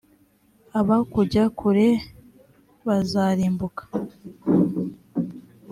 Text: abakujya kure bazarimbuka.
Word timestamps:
abakujya 0.79 1.43
kure 1.57 1.87
bazarimbuka. 2.87 3.83